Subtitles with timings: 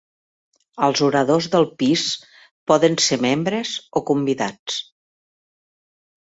[0.87, 2.07] Els oradors del pis
[2.73, 4.83] poden ser membres o convidats.